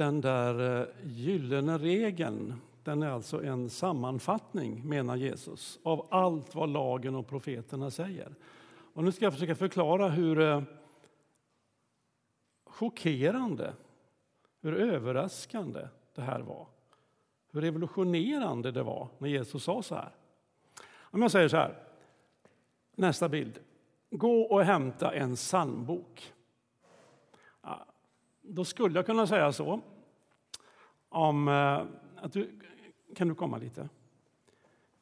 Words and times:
den 0.00 0.20
där 0.20 0.80
eh, 0.80 0.86
gyllene 1.04 1.78
regeln, 1.78 2.54
den 2.84 3.02
är 3.02 3.10
alltså 3.10 3.44
en 3.44 3.70
sammanfattning, 3.70 4.88
menar 4.88 5.16
Jesus, 5.16 5.78
av 5.82 6.06
allt 6.10 6.54
vad 6.54 6.68
lagen 6.68 7.14
och 7.14 7.26
profeterna 7.26 7.90
säger. 7.90 8.34
Och 8.94 9.04
nu 9.04 9.12
ska 9.12 9.24
jag 9.24 9.32
försöka 9.32 9.54
förklara 9.54 10.08
hur 10.08 10.40
eh, 10.40 10.62
chockerande, 12.64 13.72
hur 14.60 14.74
överraskande 14.74 15.88
det 16.14 16.22
här 16.22 16.40
var. 16.40 16.66
Hur 17.52 17.60
revolutionerande 17.60 18.70
det 18.72 18.82
var 18.82 19.08
när 19.18 19.28
Jesus 19.28 19.64
sa 19.64 19.82
så 19.82 19.94
här. 19.94 20.10
Om 20.98 21.22
jag 21.22 21.30
säger 21.30 21.48
så 21.48 21.56
här, 21.56 21.78
nästa 22.94 23.28
bild. 23.28 23.58
Gå 24.10 24.42
och 24.42 24.64
hämta 24.64 25.14
en 25.14 25.36
psalmbok. 25.36 26.32
Då 28.52 28.64
skulle 28.64 28.98
jag 28.98 29.06
kunna 29.06 29.26
säga 29.26 29.52
så. 29.52 29.80
Om, 31.08 31.48
eh, 31.48 31.86
att 32.16 32.32
du, 32.32 32.58
kan 33.14 33.28
du 33.28 33.34
komma 33.34 33.58
lite? 33.58 33.88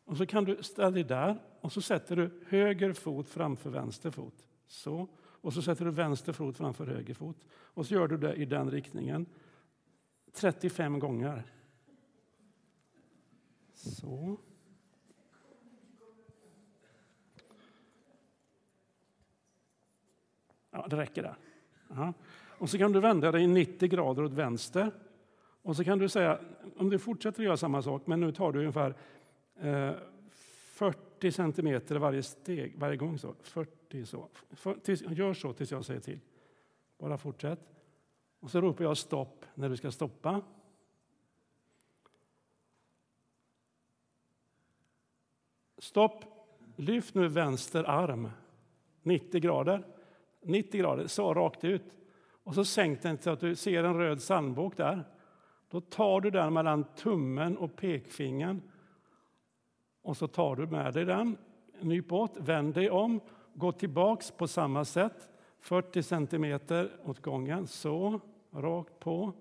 Och 0.04 0.16
så 0.16 0.26
kan 0.26 0.44
du 0.44 0.62
ställa 0.62 0.90
dig 0.90 1.04
där 1.04 1.38
och 1.60 1.72
så 1.72 1.82
sätter 1.82 2.16
du 2.16 2.44
höger 2.46 2.92
fot 2.92 3.28
framför 3.28 3.70
vänster 3.70 4.10
fot. 4.10 4.46
Så. 4.66 5.08
Och 5.18 5.52
så 5.52 5.62
sätter 5.62 5.84
du 5.84 5.90
vänster 5.90 6.32
fot 6.32 6.56
framför 6.56 6.86
höger 6.86 7.14
fot. 7.14 7.46
Och 7.50 7.86
så 7.86 7.94
gör 7.94 8.08
du 8.08 8.16
det 8.16 8.34
i 8.34 8.44
den 8.44 8.70
riktningen 8.70 9.26
35 10.32 10.98
gånger. 10.98 11.42
Så. 13.74 14.36
Ja, 20.70 20.86
det 20.90 20.96
räcker 20.96 21.22
där. 21.22 21.36
Aha. 21.90 22.14
Och 22.58 22.70
så 22.70 22.78
kan 22.78 22.92
du 22.92 23.00
vända 23.00 23.32
dig 23.32 23.46
90 23.46 23.88
grader 23.88 24.24
åt 24.24 24.32
vänster. 24.32 24.90
Och 25.62 25.76
så 25.76 25.84
kan 25.84 25.98
du 25.98 26.08
säga, 26.08 26.38
om 26.76 26.90
du 26.90 26.98
fortsätter 26.98 27.42
göra 27.42 27.56
samma 27.56 27.82
sak, 27.82 28.02
men 28.06 28.20
nu 28.20 28.32
tar 28.32 28.52
du 28.52 28.58
ungefär 28.58 28.94
eh, 29.60 29.92
40 30.30 31.32
centimeter 31.32 31.96
varje 31.96 32.22
steg, 32.22 32.78
varje 32.78 32.96
gång. 32.96 33.18
så. 33.18 33.34
40 33.42 34.06
så. 34.06 34.28
För, 34.50 34.74
tills, 34.74 35.02
gör 35.02 35.34
så 35.34 35.52
tills 35.52 35.70
jag 35.70 35.84
säger 35.84 36.00
till. 36.00 36.20
Bara 36.98 37.18
fortsätt. 37.18 37.60
Och 38.40 38.50
så 38.50 38.60
ropar 38.60 38.84
jag 38.84 38.96
stopp 38.96 39.44
när 39.54 39.68
du 39.68 39.76
ska 39.76 39.90
stoppa. 39.90 40.42
Stopp. 45.78 46.24
Lyft 46.76 47.14
nu 47.14 47.28
vänster 47.28 47.84
arm 47.84 48.30
90 49.02 49.40
grader. 49.40 49.86
90 50.40 50.80
grader, 50.80 51.06
så 51.06 51.34
rakt 51.34 51.64
ut. 51.64 51.98
Och 52.48 52.54
så 52.54 52.64
sänk 52.64 53.02
den 53.02 53.18
så 53.18 53.30
att 53.30 53.40
du 53.40 53.56
ser 53.56 53.84
en 53.84 53.94
röd 53.94 54.22
sandbok 54.22 54.76
där. 54.76 55.04
Då 55.70 55.80
tar 55.80 56.20
du 56.20 56.30
den 56.30 56.52
mellan 56.52 56.84
tummen 56.84 57.56
och 57.56 57.76
pekfingern 57.76 58.62
och 60.02 60.16
så 60.16 60.28
tar 60.28 60.56
du 60.56 60.66
med 60.66 60.94
dig 60.94 61.04
den, 61.04 61.36
nyp 61.80 62.12
åt, 62.12 62.36
vänd 62.36 62.74
dig 62.74 62.90
om, 62.90 63.20
gå 63.54 63.72
tillbaks 63.72 64.30
på 64.30 64.48
samma 64.48 64.84
sätt, 64.84 65.30
40 65.60 66.02
centimeter 66.02 66.90
åt 67.04 67.22
gången, 67.22 67.66
så, 67.66 68.20
rakt 68.50 69.00
på. 69.00 69.32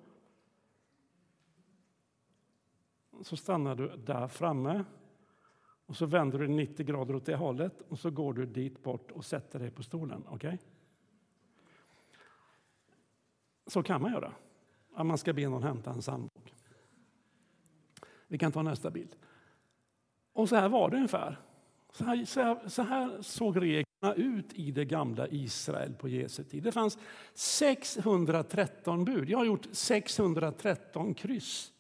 Så 3.22 3.38
stannar 3.38 3.76
du 3.76 3.98
där 3.98 4.28
framme 4.28 4.84
och 5.86 5.96
så 5.96 6.06
vänder 6.06 6.40
du 6.40 6.48
90 6.48 6.86
grader 6.86 7.16
åt 7.16 7.26
det 7.26 7.36
hållet 7.36 7.82
och 7.90 8.00
så 8.00 8.12
går 8.12 8.34
du 8.34 8.46
dit 8.46 8.84
bort 8.84 9.12
och 9.12 9.26
sätter 9.26 9.60
dig 9.60 9.72
på 9.72 9.84
stolen. 9.84 10.28
Okay? 10.30 10.58
Så 13.68 13.84
kan 13.84 14.02
man 14.02 14.12
göra. 14.12 14.32
att 14.96 15.06
man 15.06 15.18
ska 15.18 15.34
be 15.34 15.50
någon 15.50 15.64
hämta 15.64 15.92
en 15.92 16.00
psalmbok. 16.00 16.54
Vi 18.28 18.38
kan 18.38 18.52
ta 18.52 18.62
nästa 18.62 18.92
bild. 18.92 19.16
Och 20.34 20.50
så 20.50 20.56
här 20.56 20.70
var 20.70 20.90
det 20.90 20.96
ungefär. 20.96 21.40
Så 21.92 22.04
här, 22.04 22.26
så 22.26 22.42
här, 22.42 22.70
så 22.70 22.82
här 22.82 23.22
såg 23.22 23.62
reglerna 23.62 24.14
ut 24.16 24.54
i 24.54 24.72
det 24.72 24.86
gamla 24.86 25.28
Israel 25.28 25.94
på 25.94 26.08
Jesu 26.08 26.44
tid. 26.44 26.64
Det 26.64 26.72
fanns 26.72 26.98
613 27.34 29.06
bud. 29.06 29.30
Jag 29.30 29.38
har 29.38 29.46
gjort 29.46 29.68
613 29.72 31.14
kryss. 31.14 31.72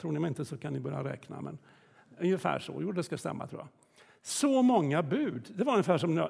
Tror 0.00 0.12
ni 0.12 0.20
mig 0.20 0.28
inte 0.28 0.44
så 0.44 0.58
kan 0.58 0.72
ni 0.72 0.80
börja 0.80 1.04
räkna. 1.04 1.40
Men 1.40 1.58
ungefär 2.18 2.58
så. 2.58 2.78
Jo, 2.80 2.92
det 2.92 3.02
ska 3.02 3.18
stämma 3.18 3.46
tror 3.46 3.60
jag. 3.60 3.68
Så 4.22 4.62
många 4.62 5.02
bud. 5.02 5.52
Det 5.54 5.64
var 5.64 5.72
ungefär 5.72 5.98
som 5.98 6.28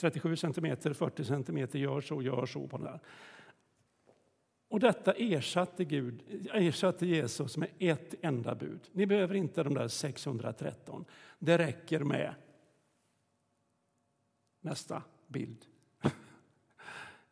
37 0.00 0.36
centimeter, 0.36 0.92
40 0.92 1.24
centimeter, 1.24 1.78
gör 1.78 2.00
så, 2.00 2.22
gör 2.22 2.46
så 2.46 2.66
på 2.66 2.76
den 2.76 2.86
där. 2.86 3.00
Och 4.72 4.80
detta 4.80 5.12
ersatte, 5.12 5.84
Gud, 5.84 6.22
ersatte 6.52 7.06
Jesus 7.06 7.56
med 7.56 7.68
ett 7.78 8.14
enda 8.22 8.54
bud. 8.54 8.80
Ni 8.92 9.06
behöver 9.06 9.34
inte 9.34 9.62
de 9.62 9.74
där 9.74 9.88
613. 9.88 11.04
Det 11.38 11.58
räcker 11.58 12.00
med 12.00 12.34
nästa 14.60 15.02
bild. 15.26 15.66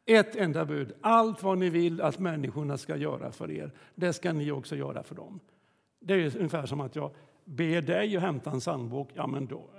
Ett 0.04 0.36
enda 0.36 0.64
bud. 0.64 0.92
Allt 1.00 1.42
vad 1.42 1.58
ni 1.58 1.70
vill 1.70 2.00
att 2.00 2.18
människorna 2.18 2.78
ska 2.78 2.96
göra 2.96 3.32
för 3.32 3.50
er, 3.50 3.72
det 3.94 4.12
ska 4.12 4.32
ni 4.32 4.50
också 4.50 4.76
göra 4.76 5.02
för 5.02 5.14
dem. 5.14 5.40
Det 6.00 6.14
är 6.14 6.36
ungefär 6.36 6.66
som 6.66 6.80
att 6.80 6.96
jag 6.96 7.14
ber 7.44 7.82
dig 7.82 8.16
att 8.16 8.22
hämta 8.22 8.50
en 8.50 8.60
sandbok. 8.60 9.10
Ja, 9.14 9.26
men 9.26 9.46
då, 9.46 9.70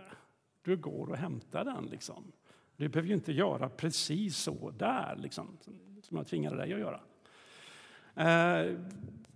du 0.61 0.77
går 0.77 1.09
och 1.09 1.17
hämtar 1.17 1.65
den. 1.65 1.85
Liksom. 1.85 2.31
Du 2.75 2.89
behöver 2.89 3.09
ju 3.09 3.15
inte 3.15 3.31
göra 3.31 3.69
precis 3.69 4.37
så 4.37 4.71
där, 4.77 5.15
liksom, 5.15 5.57
som 6.01 6.17
jag 6.17 6.27
tvingade 6.27 6.57
dig 6.57 6.73
att 6.73 6.79
göra. 6.79 6.99
Eh, 8.21 8.77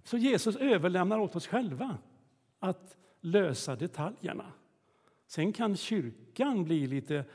så 0.03 0.17
Jesus 0.17 0.55
överlämnar 0.55 1.19
åt 1.19 1.35
oss 1.35 1.47
själva 1.47 1.97
att 2.59 2.97
lösa 3.21 3.75
detaljerna. 3.75 4.51
Sen 5.27 5.53
kan 5.53 5.77
kyrkan 5.77 6.63
bli 6.63 6.87
lite 6.87 7.25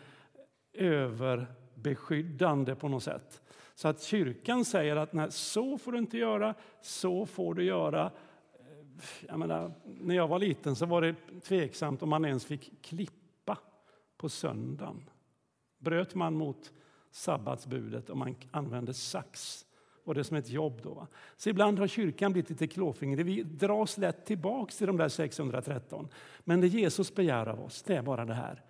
överbeskyddande 0.72 2.74
på 2.74 2.88
något 2.88 3.02
sätt. 3.02 3.42
Så 3.74 3.88
att 3.88 4.02
kyrkan 4.02 4.64
säger 4.64 4.96
att 4.96 5.12
nej, 5.12 5.32
så 5.32 5.78
får 5.78 5.92
du 5.92 5.98
inte 5.98 6.18
göra, 6.18 6.54
så 6.80 7.26
får 7.26 7.54
du 7.54 7.64
göra. 7.64 8.04
Eh, 8.04 8.10
jag 9.28 9.38
menar, 9.38 9.72
när 9.84 10.14
jag 10.14 10.28
var 10.28 10.38
liten 10.38 10.76
så 10.76 10.86
var 10.86 11.02
det 11.02 11.14
tveksamt 11.42 12.02
om 12.02 12.08
man 12.08 12.24
ens 12.24 12.44
fick 12.44 12.82
klippa 12.82 13.58
på 14.16 14.28
söndagen. 14.28 15.10
Bröt 15.78 16.14
man 16.14 16.34
mot 16.34 16.72
sabbatsbudet 17.10 18.10
om 18.10 18.18
man 18.18 18.36
använde 18.50 18.94
sax 18.94 19.66
var 20.10 20.14
det 20.14 20.24
som 20.24 20.36
ett 20.36 20.50
jobb. 20.50 20.80
Då, 20.82 20.94
va? 20.94 21.06
Så 21.36 21.50
ibland 21.50 21.78
har 21.78 21.86
kyrkan 21.86 22.32
blivit 22.32 22.50
lite 22.50 22.66
klåfingrig. 22.66 23.26
Vi 23.26 23.42
dras 23.42 23.98
lätt 23.98 24.26
tillbaka 24.26 24.72
till 24.72 24.86
de 24.86 24.96
där 24.96 25.08
613. 25.08 26.08
Men 26.40 26.60
det 26.60 26.66
Jesus 26.66 27.14
begär 27.14 27.46
av 27.46 27.60
oss, 27.60 27.82
det 27.82 27.96
är 27.96 28.02
bara 28.02 28.24
det 28.24 28.34
här. 28.34 28.62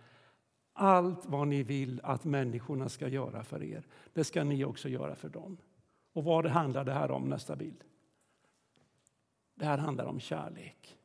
Allt 0.73 1.27
vad 1.27 1.49
ni 1.49 1.63
vill 1.63 2.01
att 2.03 2.25
människorna 2.25 2.89
ska 2.89 3.09
göra 3.09 3.45
för 3.45 3.63
er, 3.63 3.87
det 4.13 4.25
ska 4.25 4.45
ni 4.45 4.65
också 4.65 4.89
göra 4.89 5.15
för 5.15 5.29
dem. 5.29 5.57
Och 6.13 6.25
vad 6.25 6.45
det 6.45 6.51
handlar 6.51 6.85
det 6.85 6.93
här 6.93 7.11
om, 7.11 7.29
nästa 7.29 7.57
bild? 7.57 7.85
Det 9.55 9.65
här 9.65 9.79
handlar 9.79 10.05
om 10.05 10.21
kärlek. 10.21 10.99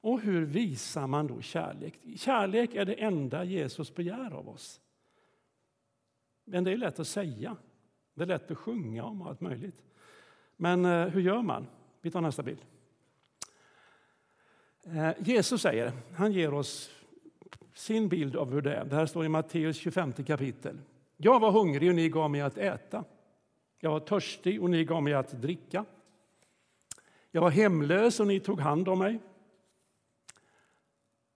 Och 0.00 0.20
hur 0.20 0.44
visar 0.44 1.06
man 1.06 1.26
då 1.26 1.40
kärlek? 1.40 1.98
Kärlek 2.16 2.74
är 2.74 2.84
det 2.84 2.94
enda 2.94 3.44
Jesus 3.44 3.94
begär 3.94 4.34
av 4.34 4.48
oss. 4.48 4.80
Men 6.44 6.64
det 6.64 6.72
är 6.72 6.76
lätt 6.76 6.98
att 6.98 7.06
säga. 7.06 7.56
Det 8.14 8.22
är 8.22 8.26
lätt 8.26 8.50
att 8.50 8.58
sjunga 8.58 9.04
om 9.04 9.22
allt 9.22 9.40
möjligt. 9.40 9.82
Men 10.56 10.84
eh, 10.84 11.06
hur 11.06 11.20
gör 11.20 11.42
man? 11.42 11.66
Vi 12.00 12.10
tar 12.10 12.20
nästa 12.20 12.42
bild. 12.42 12.64
Eh, 14.84 15.10
Jesus 15.18 15.62
säger, 15.62 15.92
han 16.16 16.32
ger 16.32 16.54
oss 16.54 16.90
sin 17.74 18.08
bild 18.08 18.36
av 18.36 18.52
hur 18.52 18.62
det 18.62 18.74
är. 18.74 18.84
Det 18.84 18.96
här 18.96 19.06
står 19.06 19.24
i 19.24 19.28
Matteus 19.28 19.76
25 19.76 20.12
kapitel. 20.12 20.78
Jag 21.16 21.40
var 21.40 21.50
hungrig 21.50 21.88
och 21.88 21.94
ni 21.94 22.08
gav 22.08 22.30
mig 22.30 22.40
att 22.40 22.58
äta. 22.58 23.04
Jag 23.80 23.90
var 23.90 24.00
törstig 24.00 24.62
och 24.62 24.70
ni 24.70 24.84
gav 24.84 25.02
mig 25.02 25.14
att 25.14 25.30
dricka. 25.42 25.84
Jag 27.30 27.40
var 27.40 27.50
hemlös 27.50 28.20
och 28.20 28.26
ni 28.26 28.40
tog 28.40 28.60
hand 28.60 28.88
om 28.88 28.98
mig. 28.98 29.18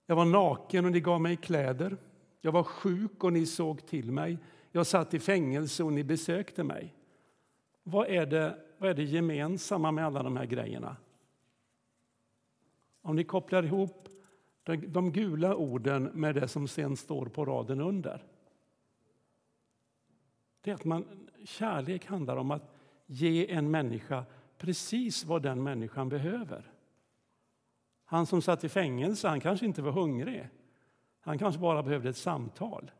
Jag 0.05 0.15
var 0.15 0.25
naken 0.25 0.85
och 0.85 0.91
ni 0.91 0.99
gav 0.99 1.21
mig 1.21 1.37
kläder. 1.37 1.97
Jag 2.41 2.51
var 2.51 2.63
sjuk 2.63 3.23
och 3.23 3.33
ni 3.33 3.45
såg 3.45 3.85
till 3.85 4.11
mig. 4.11 4.37
Jag 4.71 4.87
satt 4.87 5.13
i 5.13 5.19
fängelse 5.19 5.83
och 5.83 5.93
ni 5.93 6.03
besökte 6.03 6.63
mig. 6.63 6.95
Vad 7.83 8.07
är 8.07 8.25
det, 8.25 8.57
vad 8.77 8.89
är 8.89 8.93
det 8.93 9.03
gemensamma 9.03 9.91
med 9.91 10.05
alla 10.05 10.23
de 10.23 10.37
här 10.37 10.45
grejerna? 10.45 10.97
Om 13.01 13.15
ni 13.15 13.23
kopplar 13.23 13.63
ihop 13.63 14.09
de, 14.63 14.75
de 14.77 15.11
gula 15.11 15.55
orden 15.55 16.03
med 16.03 16.35
det 16.35 16.47
som 16.47 16.67
sen 16.67 16.97
står 16.97 17.25
på 17.25 17.45
raden 17.45 17.81
under. 17.81 18.23
Det 20.61 20.71
är 20.71 20.75
att 20.75 20.85
man, 20.85 21.29
kärlek 21.45 22.05
handlar 22.05 22.37
om 22.37 22.51
att 22.51 22.75
ge 23.05 23.51
en 23.51 23.71
människa 23.71 24.25
precis 24.57 25.25
vad 25.25 25.41
den 25.41 25.63
människan 25.63 26.09
behöver. 26.09 26.71
Han 28.05 28.25
som 28.25 28.41
satt 28.41 28.63
i 28.63 28.69
fängelse 28.69 29.27
han 29.27 29.39
kanske 29.39 29.65
inte 29.65 29.81
var 29.81 29.91
hungrig. 29.91 30.49
Han 31.19 31.39
kanske 31.39 31.61
bara 31.61 31.83
behövde 31.83 32.09
ett 32.09 32.17
samtal 32.17 32.91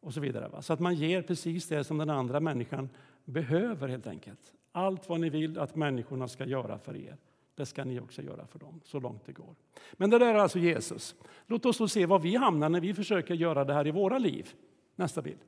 och 0.00 0.14
så 0.14 0.20
vidare. 0.20 0.62
Så 0.62 0.72
att 0.72 0.80
man 0.80 0.94
ger 0.94 1.22
precis 1.22 1.68
det 1.68 1.84
som 1.84 1.98
den 1.98 2.10
andra 2.10 2.40
människan 2.40 2.88
behöver 3.24 3.88
helt 3.88 4.06
enkelt. 4.06 4.54
Allt 4.72 5.08
vad 5.08 5.20
ni 5.20 5.30
vill 5.30 5.58
att 5.58 5.76
människorna 5.76 6.28
ska 6.28 6.44
göra 6.44 6.78
för 6.78 6.96
er, 6.96 7.16
det 7.54 7.66
ska 7.66 7.84
ni 7.84 8.00
också 8.00 8.22
göra 8.22 8.46
för 8.46 8.58
dem, 8.58 8.80
så 8.84 9.00
långt 9.00 9.26
det 9.26 9.32
går. 9.32 9.54
Men 9.92 10.10
det 10.10 10.18
där 10.18 10.34
är 10.34 10.38
alltså 10.38 10.58
Jesus. 10.58 11.14
Låt 11.46 11.66
oss 11.66 11.78
då 11.78 11.88
se 11.88 12.06
var 12.06 12.18
vi 12.18 12.36
hamnar 12.36 12.68
när 12.68 12.80
vi 12.80 12.94
försöker 12.94 13.34
göra 13.34 13.64
det 13.64 13.74
här 13.74 13.86
i 13.86 13.90
våra 13.90 14.18
liv. 14.18 14.54
Nästa 14.96 15.22
bild. 15.22 15.38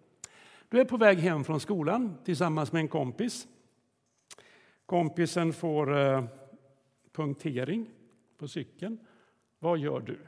Du 0.69 0.81
är 0.81 0.85
på 0.85 0.97
väg 0.97 1.19
hem 1.19 1.45
från 1.45 1.61
skolan 1.61 2.15
tillsammans 2.25 2.73
med 2.73 2.81
en 2.81 2.89
kompis. 2.89 3.49
Kompisen 4.87 5.53
får 5.53 5.99
eh, 5.99 6.25
punktering 7.13 7.91
på 8.39 8.49
cykeln. 8.49 8.99
Vad 9.59 9.79
gör 9.79 10.01
du? 10.01 10.19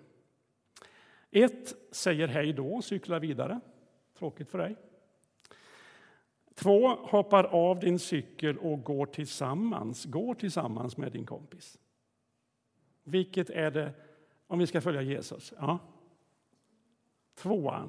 Ett, 1.31 1.75
säger 1.91 2.29
hej 2.29 2.53
då 2.53 2.75
och 2.75 2.85
cyklar 2.85 3.21
vidare. 3.21 3.61
Tråkigt 4.21 4.51
för 4.51 4.59
dig. 4.59 4.77
Två, 6.55 6.89
hoppar 6.89 7.45
av 7.45 7.81
din 7.81 7.99
cykel 7.99 8.59
och 8.59 8.83
går 8.83 9.07
tillsammans, 9.07 10.05
går 10.05 10.35
tillsammans 10.35 10.97
med 10.97 11.13
din 11.13 11.27
kompis. 11.27 11.79
Vilket 13.05 13.51
är 13.51 13.71
det, 13.71 13.95
om 14.47 14.59
vi 14.59 14.67
ska 14.67 14.81
följa 14.81 15.03
Jesus? 15.03 15.53
Ja. 15.59 15.79
Tvåan. 17.35 17.89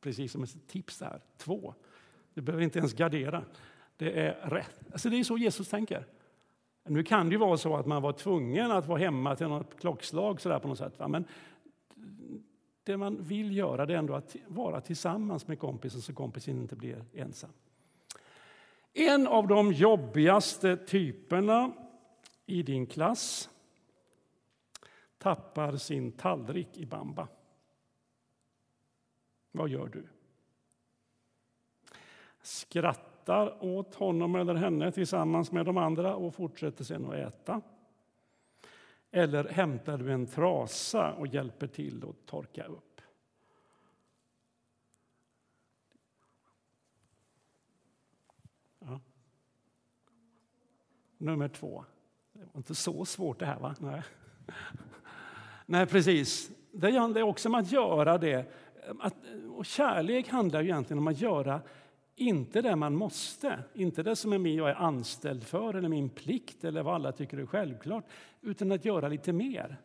Precis 0.00 0.32
som 0.32 0.42
ett 0.42 0.68
tips 0.68 0.98
där. 0.98 1.20
Två. 1.36 1.74
Du 2.34 2.40
behöver 2.40 2.64
inte 2.64 2.78
ens 2.78 2.92
gardera. 2.92 3.44
Det 3.96 4.20
är 4.20 4.50
rätt. 4.50 4.80
Alltså 4.92 5.10
det 5.10 5.16
är 5.16 5.24
så 5.24 5.38
Jesus 5.38 5.68
tänker. 5.68 6.06
Nu 6.84 7.02
kan 7.02 7.28
det 7.28 7.32
ju 7.32 7.38
vara 7.38 7.56
så 7.56 7.76
att 7.76 7.86
man 7.86 8.02
var 8.02 8.12
tvungen 8.12 8.70
att 8.70 8.86
vara 8.86 8.98
hemma 8.98 9.36
till 9.36 9.48
något 9.48 9.80
klockslag 9.80 10.40
sådär 10.40 10.58
på 10.58 10.68
något 10.68 10.78
sätt. 10.78 10.98
Men 11.08 11.24
det 12.86 12.96
man 12.96 13.22
vill 13.22 13.56
göra 13.56 13.86
det 13.86 13.94
är 13.94 13.98
ändå 13.98 14.14
att 14.14 14.36
vara 14.46 14.80
tillsammans 14.80 15.48
med 15.48 15.58
kompisen 15.58 16.02
så 16.02 16.14
kompisen 16.14 16.58
inte 16.58 16.76
blir 16.76 17.04
ensam. 17.14 17.50
En 18.92 19.26
av 19.26 19.48
de 19.48 19.72
jobbigaste 19.72 20.76
typerna 20.76 21.72
i 22.46 22.62
din 22.62 22.86
klass 22.86 23.50
tappar 25.18 25.76
sin 25.76 26.12
tallrik 26.12 26.76
i 26.76 26.86
bamba. 26.86 27.28
Vad 29.52 29.68
gör 29.68 29.88
du? 29.88 30.06
Skrattar 32.42 33.64
åt 33.64 33.94
honom 33.94 34.34
eller 34.34 34.54
henne 34.54 34.92
tillsammans 34.92 35.52
med 35.52 35.66
de 35.66 35.76
andra 35.76 36.16
och 36.16 36.34
fortsätter 36.34 36.84
sen 36.84 37.06
att 37.06 37.14
äta. 37.14 37.60
Eller 39.10 39.48
hämtar 39.48 39.98
du 39.98 40.12
en 40.12 40.26
trasa 40.26 41.12
och 41.12 41.26
hjälper 41.26 41.66
till 41.66 42.04
att 42.08 42.26
torka 42.26 42.64
upp? 42.64 43.00
Ja. 48.78 49.00
Nummer 51.18 51.48
två. 51.48 51.84
Det 52.32 52.44
var 52.52 52.56
inte 52.56 52.74
så 52.74 53.04
svårt 53.04 53.38
det 53.38 53.46
här, 53.46 53.58
va? 53.58 53.74
Nej, 53.78 54.02
Nej 55.66 55.86
precis. 55.86 56.50
Det 56.72 56.98
handlar 56.98 57.22
också 57.22 57.48
om 57.48 57.54
att 57.54 57.72
göra 57.72 58.18
det. 58.18 58.52
Att, 59.00 59.14
och 59.50 59.66
kärlek 59.66 60.28
handlar 60.28 60.60
ju 60.60 60.68
egentligen 60.68 60.98
om 60.98 61.06
att 61.06 61.20
göra 61.20 61.60
inte 62.16 62.62
det 62.62 62.76
man 62.76 62.94
måste, 62.94 63.58
inte 63.74 64.02
det 64.02 64.16
som 64.16 64.32
är 64.32 64.48
jag 64.48 64.70
är 64.70 64.74
anställd 64.74 65.44
för 65.44 65.74
eller 65.74 65.88
min 65.88 66.08
plikt 66.08 66.64
eller 66.64 66.82
vad 66.82 66.94
alla 66.94 67.12
tycker 67.12 67.38
är 67.38 67.46
självklart, 67.46 68.04
utan 68.40 68.72
att 68.72 68.84
göra 68.84 69.08
lite 69.08 69.32
mer. 69.32 69.76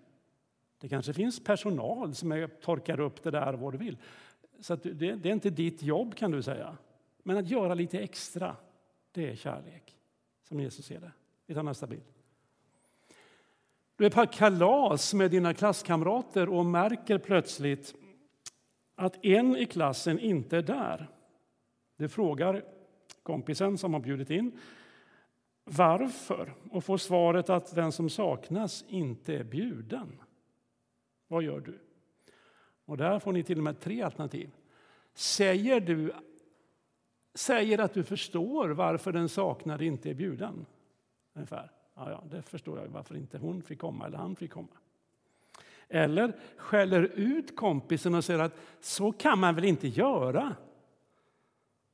Det 0.80 0.90
kanske 0.90 1.14
finns 1.14 1.44
personal 1.44 2.16
som 2.16 2.32
är, 2.32 2.48
torkar 2.48 3.00
upp 3.00 3.24
det 3.24 3.32
där 3.32 3.54
vad 3.54 3.74
du 3.74 3.78
vill. 3.78 3.98
Så 4.60 4.76
det, 4.76 5.16
det, 5.16 5.30
är 5.30 5.34
inte 5.34 5.50
ditt 5.50 5.84
jobb 5.84 6.16
kan 6.16 6.32
du 6.32 6.42
säga. 6.42 6.78
Men 7.24 7.38
att 7.38 7.50
göra 7.50 7.74
lite 7.74 8.00
extra, 8.00 8.56
det 9.12 9.30
är 9.30 9.36
kärlek, 9.36 9.98
som 10.48 10.60
Jesus 10.60 10.86
ser 10.86 11.00
det. 11.00 11.12
Vi 11.46 11.54
tar 11.54 11.64
nästa 11.64 11.88
bild. 11.88 12.04
Du 13.96 14.06
är 14.06 14.10
på 14.10 14.26
kalas 14.26 15.14
med 15.14 15.32
dina 15.32 15.54
klasskamrater 15.54 16.50
och 16.50 16.66
märker 16.66 17.18
plötsligt 17.18 17.96
att 18.96 19.26
en 19.26 19.58
i 19.58 19.66
klassen 19.66 20.20
inte 20.20 20.58
är 20.58 20.62
där. 20.62 21.10
Du 22.02 22.10
frågar 22.10 22.64
kompisen 23.24 23.78
som 23.78 23.94
har 23.94 24.02
bjudit 24.02 24.30
in 24.30 24.60
varför 25.64 26.54
och 26.72 26.84
får 26.84 26.98
svaret 26.98 27.50
att 27.50 27.76
den 27.76 27.92
som 27.92 28.10
saknas 28.10 28.86
inte 28.88 29.36
är 29.36 29.44
bjuden. 29.44 30.22
Vad 31.28 31.44
gör 31.44 31.60
du? 31.60 31.80
Och 32.86 32.98
där 32.98 33.20
får 33.20 33.34
ni 33.34 33.44
till 33.44 33.58
och 33.58 33.64
med 33.64 33.80
tre 33.80 34.02
alternativ. 34.02 34.50
Säger 35.14 35.80
du 35.80 36.14
säger 37.34 37.80
att 37.80 37.94
du 37.94 38.04
förstår 38.04 38.70
varför 38.70 39.12
den 39.12 39.30
saknade 39.30 39.86
inte 39.86 40.10
är 40.10 40.14
bjuden? 40.14 40.66
Ungefär. 41.34 41.72
Ja, 41.96 42.12
ja, 42.12 42.24
det 42.32 42.42
förstår 42.42 42.80
jag 42.80 42.88
varför 42.88 43.16
inte 43.16 43.38
hon 43.38 43.62
fick 43.62 43.80
komma 43.80 44.06
eller 44.06 44.18
han 44.18 44.36
fick 44.36 44.52
komma. 44.52 44.78
Eller 45.88 46.34
skäller 46.58 47.04
ut 47.04 47.56
kompisen 47.56 48.16
och 48.16 48.26
säger 48.26 48.40
att 48.40 48.58
så 48.80 49.12
kan 49.12 49.40
man 49.40 49.56
väl 49.56 49.66
inte 49.66 49.88
göra? 49.88 50.56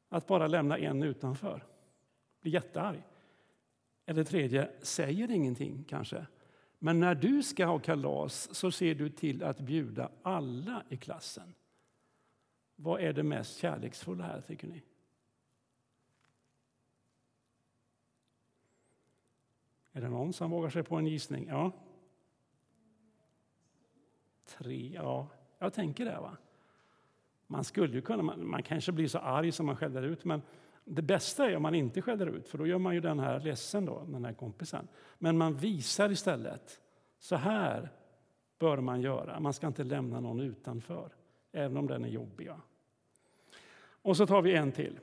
Att 0.09 0.27
bara 0.27 0.47
lämna 0.47 0.77
en 0.77 1.03
utanför. 1.03 1.63
Blir 2.41 2.53
jättearg. 2.53 3.03
Eller 4.05 4.23
tredje, 4.23 4.71
säger 4.81 5.31
ingenting 5.31 5.83
kanske. 5.83 6.25
Men 6.79 6.99
när 6.99 7.15
du 7.15 7.43
ska 7.43 7.65
ha 7.65 7.79
kalas 7.79 8.55
så 8.55 8.71
ser 8.71 8.95
du 8.95 9.09
till 9.09 9.43
att 9.43 9.59
bjuda 9.59 10.11
alla 10.21 10.83
i 10.89 10.97
klassen. 10.97 11.53
Vad 12.75 13.01
är 13.01 13.13
det 13.13 13.23
mest 13.23 13.57
kärleksfulla 13.57 14.23
här, 14.23 14.41
tycker 14.41 14.67
ni? 14.67 14.83
Är 19.91 20.01
det 20.01 20.09
någon 20.09 20.33
som 20.33 20.51
vågar 20.51 20.69
sig 20.69 20.83
på 20.83 20.95
en 20.95 21.07
gissning? 21.07 21.47
Ja. 21.47 21.71
Tre, 24.45 24.91
ja. 24.93 25.27
Jag 25.57 25.73
tänker 25.73 26.05
det. 26.05 26.19
va. 26.19 26.37
Man 27.47 27.63
skulle 27.63 27.93
ju 27.93 28.01
kunna, 28.01 28.23
man, 28.23 28.47
man 28.47 28.63
kanske 28.63 28.91
blir 28.91 29.07
så 29.07 29.19
arg 29.19 29.51
som 29.51 29.65
man 29.65 29.75
skäller 29.75 30.01
ut, 30.03 30.25
men 30.25 30.41
det 30.83 31.01
bästa 31.01 31.49
är 31.49 31.55
om 31.55 31.61
man 31.61 31.75
inte 31.75 32.01
skäller 32.01 32.27
ut, 32.27 32.47
för 32.47 32.57
då 32.57 32.67
gör 32.67 32.77
man 32.77 32.93
ju 32.95 33.01
den 33.01 33.19
här 33.19 33.39
ledsen, 33.39 33.85
då, 33.85 34.05
den 34.07 34.25
här 34.25 34.33
kompisen. 34.33 34.87
Men 35.17 35.37
man 35.37 35.55
visar 35.55 36.11
istället, 36.11 36.81
så 37.19 37.35
här 37.35 37.89
bör 38.59 38.77
man 38.77 39.01
göra. 39.01 39.39
Man 39.39 39.53
ska 39.53 39.67
inte 39.67 39.83
lämna 39.83 40.19
någon 40.19 40.39
utanför, 40.39 41.09
även 41.51 41.77
om 41.77 41.87
den 41.87 42.05
är 42.05 42.09
jobbig. 42.09 42.49
Och 44.01 44.17
så 44.17 44.27
tar 44.27 44.41
vi 44.41 44.55
en 44.55 44.71
till. 44.71 44.99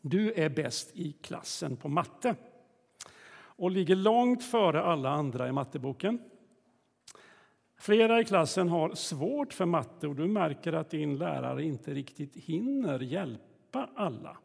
Du 0.00 0.32
är 0.32 0.48
bäst 0.48 0.90
i 0.96 1.12
klassen 1.12 1.76
på 1.76 1.88
matte 1.88 2.36
och 3.34 3.70
ligger 3.70 3.96
långt 3.96 4.44
före 4.44 4.82
alla 4.82 5.10
andra 5.10 5.48
i 5.48 5.52
matteboken. 5.52 6.18
Flera 7.82 8.20
i 8.20 8.24
klassen 8.24 8.68
har 8.68 8.94
svårt 8.94 9.52
för 9.52 9.66
matte 9.66 10.08
och 10.08 10.16
du 10.16 10.26
märker 10.26 10.72
att 10.72 10.90
din 10.90 11.18
lärare 11.18 11.64
inte 11.64 11.94
riktigt 11.94 12.36
hinner 12.36 13.00
hjälpa 13.00 13.90
alla. 13.94 14.36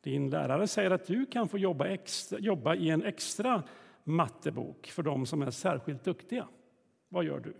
Din 0.00 0.30
lärare 0.30 0.66
säger 0.66 0.90
att 0.90 1.06
du 1.06 1.26
kan 1.26 1.48
få 1.48 1.58
jobba, 1.58 1.86
extra, 1.86 2.38
jobba 2.38 2.74
i 2.74 2.90
en 2.90 3.02
extra 3.02 3.62
mattebok 4.04 4.86
för 4.86 5.02
de 5.02 5.26
som 5.26 5.42
är 5.42 5.50
särskilt 5.50 6.04
duktiga. 6.04 6.48
Vad 7.08 7.24
gör 7.24 7.40
du? 7.40 7.54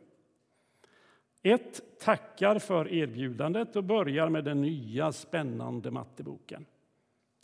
1. 1.42 2.00
Tackar 2.00 2.58
för 2.58 2.92
erbjudandet 2.92 3.76
och 3.76 3.84
börjar 3.84 4.28
med 4.28 4.44
den 4.44 4.62
nya 4.62 5.12
spännande 5.12 5.90
matteboken. 5.90 6.66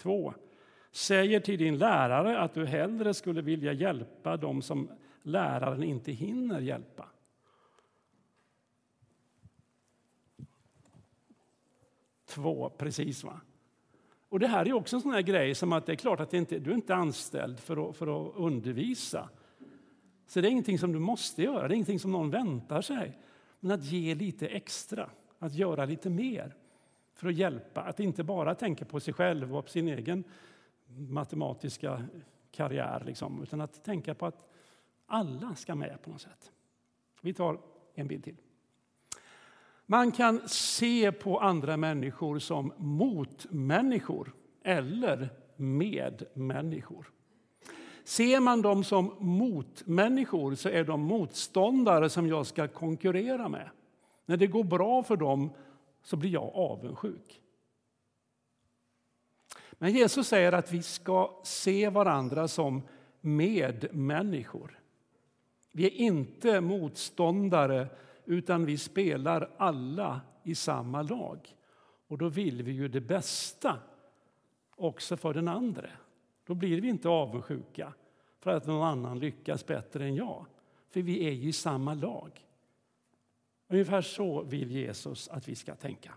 2. 0.03 0.35
Säger 0.91 1.41
till 1.41 1.59
din 1.59 1.79
lärare 1.79 2.39
att 2.39 2.55
du 2.55 2.67
hellre 2.67 3.15
skulle 3.15 3.43
vilja 3.43 3.73
hjälpa 3.73 4.37
dem 4.37 4.63
som 4.63 4.91
läraren 5.23 5.83
inte 5.83 6.13
hinner 6.13 6.61
hjälpa. 6.61 7.09
Två, 12.37 12.71
precis. 12.71 13.25
va? 13.25 13.41
Och 14.29 14.39
Det 14.39 14.47
här 14.47 14.69
är 14.69 14.73
också 14.73 14.97
en 14.97 15.03
sån 15.03 15.13
här 15.13 15.23
grej 15.23 15.55
som 15.55 15.73
att 15.73 15.87
det 15.87 15.93
är 15.93 15.97
klart 15.97 16.21
att 16.21 16.35
inte, 16.35 16.59
du 16.59 16.71
är 16.71 16.75
inte 16.75 16.95
anställd 16.95 17.61
för 17.61 17.91
att, 17.91 17.97
för 17.97 18.29
att 18.29 18.37
undervisa. 18.37 19.29
Så 20.27 20.41
det 20.41 20.49
är 20.49 20.51
ingenting 20.51 20.79
som 20.79 20.93
du 20.93 20.99
måste 20.99 21.43
göra, 21.43 21.69
det 21.69 21.75
är 21.75 21.77
ingenting 21.77 22.01
som 22.01 22.13
någon 22.13 22.31
väntar 22.31 22.83
sig. 22.83 23.19
Men 23.61 23.71
att 23.71 23.85
ge 23.85 24.15
lite 24.15 24.47
extra, 24.47 25.11
att 25.39 25.55
göra 25.55 25.85
lite 25.85 26.11
mer 26.11 26.55
för 27.15 27.29
att 27.29 27.35
hjälpa. 27.35 27.83
Att 27.83 28.01
inte 28.01 28.25
bara 28.25 28.55
tänka 28.55 28.85
på 28.85 29.01
sig 29.01 29.15
själv 29.15 29.57
och 29.57 29.65
på 29.65 29.71
sin 29.71 29.89
egen 29.89 30.25
matematiska 30.87 32.05
karriär, 32.51 33.03
liksom, 33.07 33.43
utan 33.43 33.61
att 33.61 33.85
tänka 33.85 34.15
på 34.15 34.27
att 34.27 34.49
alla 35.07 35.55
ska 35.55 35.75
med 35.75 36.03
på 36.03 36.11
något 36.11 36.21
sätt. 36.21 36.53
Vi 37.21 37.35
tar 37.35 37.61
en 37.95 38.09
bild 38.09 38.25
till. 38.25 38.37
Man 39.87 40.13
kan 40.13 40.49
se 40.49 41.13
på 41.13 41.41
andra 41.41 41.77
människor 41.77 42.39
som 42.39 42.73
motmänniskor 42.77 44.33
eller 44.65 45.29
medmänniskor. 45.57 47.13
Ser 48.05 48.41
man 48.41 48.63
dem 48.63 48.85
som 48.85 49.15
motmänniskor 49.19 50.55
så 50.55 50.69
är 50.69 50.85
de 50.85 51.01
motståndare 51.01 52.11
som 52.11 52.27
jag 52.27 52.47
ska 52.47 52.69
konkurrera 52.69 53.49
med. 53.49 53.71
När 54.27 54.37
det 54.37 54.47
går 54.47 54.65
bra 54.65 55.03
för 55.03 55.17
dem 55.17 55.51
så 56.03 56.17
blir 56.17 56.31
jag 56.31 56.51
avundsjuk. 56.55 57.41
Men 59.73 59.93
Jesus 59.93 60.29
säger 60.29 60.53
att 60.53 60.73
vi 60.73 60.83
ska 60.83 61.41
se 61.45 61.89
varandra 61.89 62.49
som 62.49 62.83
medmänniskor. 63.21 64.81
Vi 65.73 65.87
är 65.87 65.91
inte 65.91 66.61
motståndare, 66.61 67.89
utan 68.27 68.65
vi 68.65 68.79
spelar 68.79 69.51
alla 69.57 70.21
i 70.43 70.55
samma 70.55 71.03
lag. 71.03 71.55
Och 72.09 72.19
då 72.19 72.29
vill 72.29 72.63
vi 72.63 72.73
ju 72.73 72.89
det 72.89 73.01
bästa 73.01 73.79
också 74.77 75.17
för 75.17 75.35
den 75.35 75.49
andra. 75.49 75.89
Då 76.47 76.55
blir 76.55 76.81
vi 76.81 76.89
inte 76.89 77.09
avundsjuka 77.09 77.93
för 78.41 78.51
att 78.51 78.67
någon 78.67 78.87
annan 78.87 79.19
lyckas 79.19 79.67
bättre 79.67 80.05
än 80.05 80.15
jag. 80.15 80.47
För 80.89 81.03
vi 81.03 81.27
är 81.27 81.33
ju 81.33 81.49
i 81.49 81.53
samma 81.53 81.95
lag. 81.95 82.47
Ungefär 83.69 84.03
så 84.03 84.43
vill 84.43 84.71
Jesus 84.71 85.29
att 85.29 85.49
vi 85.49 85.55
ska 85.55 85.75
tänka. 85.75 86.15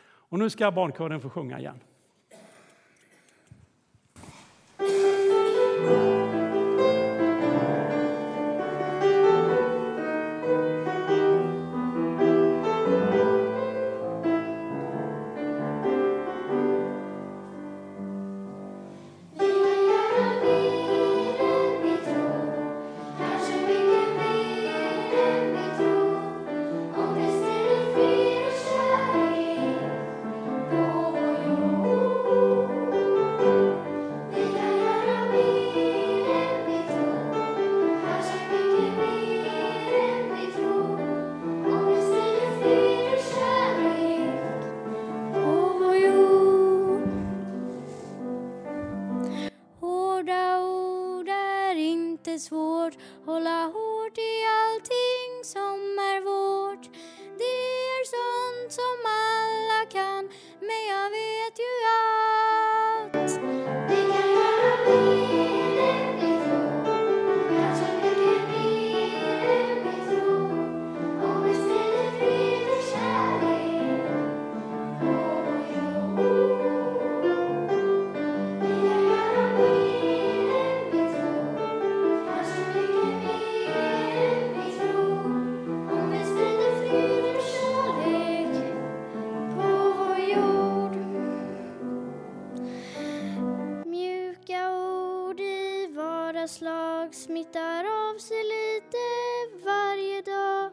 Och 0.00 0.38
nu 0.38 0.50
ska 0.50 0.70
barnkören 0.70 1.20
få 1.20 1.30
sjunga 1.30 1.58
igen. 1.58 1.80
Bye. 64.98 65.37
slag 96.48 97.14
smittar 97.14 97.84
av 97.84 98.18
sig 98.18 98.44
lite 98.44 98.98
varje 99.64 100.22
dag. 100.22 100.70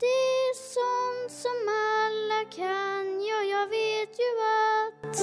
Det 0.00 0.06
är 0.06 0.54
sånt 0.74 1.32
som 1.42 1.68
alla 2.02 2.44
kan, 2.50 3.20
ja 3.20 3.42
jag 3.42 3.66
vet 3.66 4.18
ju 4.18 4.30
att 4.76 5.16